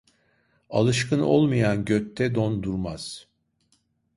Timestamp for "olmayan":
1.19-1.85